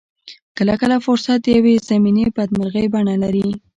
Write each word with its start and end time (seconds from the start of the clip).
کله 0.57 0.73
کله 0.81 0.95
فرصت 1.05 1.37
د 1.43 1.47
يوې 1.57 1.75
ضمني 1.87 2.25
بدمرغۍ 2.35 2.85
بڼه 2.93 3.15
لري. 3.23 3.47